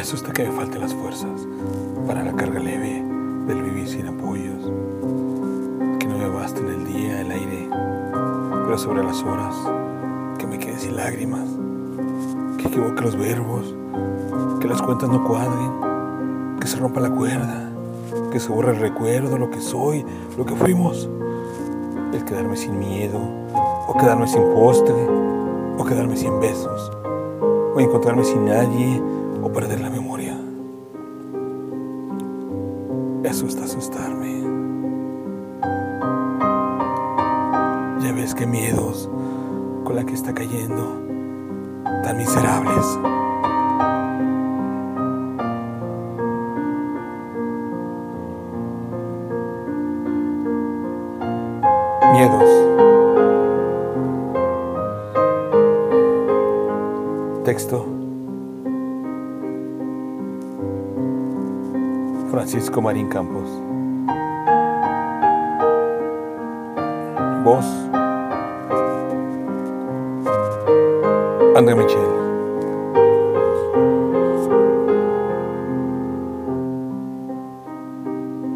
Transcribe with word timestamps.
Me 0.00 0.04
asusta 0.04 0.32
que 0.32 0.44
me 0.44 0.52
falten 0.52 0.80
las 0.80 0.94
fuerzas 0.94 1.46
para 2.06 2.24
la 2.24 2.32
carga 2.32 2.58
leve 2.58 3.04
del 3.46 3.62
vivir 3.62 3.86
sin 3.86 4.06
apoyos, 4.06 4.72
que 5.98 6.06
no 6.06 6.16
me 6.16 6.26
baste 6.26 6.60
en 6.60 6.68
el 6.68 6.86
día 6.86 7.20
el 7.20 7.30
aire, 7.30 7.68
pero 8.64 8.78
sobre 8.78 9.04
las 9.04 9.22
horas 9.22 9.54
que 10.38 10.46
me 10.46 10.58
quede 10.58 10.78
sin 10.78 10.96
lágrimas, 10.96 11.46
que 12.56 12.68
equivoque 12.68 13.02
los 13.02 13.14
verbos, 13.14 13.74
que 14.58 14.68
las 14.68 14.80
cuentas 14.80 15.10
no 15.10 15.22
cuadren, 15.22 16.58
que 16.58 16.66
se 16.66 16.78
rompa 16.78 17.00
la 17.00 17.10
cuerda, 17.10 17.70
que 18.32 18.40
se 18.40 18.50
borre 18.50 18.70
el 18.70 18.80
recuerdo, 18.80 19.36
lo 19.36 19.50
que 19.50 19.60
soy, 19.60 20.06
lo 20.38 20.46
que 20.46 20.54
fuimos, 20.56 21.10
el 22.14 22.24
quedarme 22.24 22.56
sin 22.56 22.78
miedo, 22.78 23.20
o 23.86 23.94
quedarme 24.00 24.26
sin 24.26 24.44
postre, 24.54 24.96
o 25.76 25.84
quedarme 25.84 26.16
sin 26.16 26.40
besos, 26.40 26.90
o 27.74 27.78
encontrarme 27.78 28.24
sin 28.24 28.46
nadie, 28.46 29.02
o 29.42 29.52
perder 29.52 29.80
la 29.80 29.90
memoria. 29.90 30.36
Eso 33.24 33.46
está 33.46 33.64
asustarme. 33.64 34.40
Ya 38.00 38.12
ves 38.12 38.34
qué 38.34 38.46
miedos 38.46 39.10
con 39.84 39.96
la 39.96 40.04
que 40.04 40.14
está 40.14 40.34
cayendo, 40.34 41.00
tan 42.02 42.16
miserables. 42.16 42.98
Miedos. 52.12 52.50
Texto. 57.44 57.99
Francisco 62.30 62.80
Marín 62.80 63.08
Campos. 63.08 63.48
Voz. 67.44 67.66
André 71.56 71.74
Michel. 71.74 72.19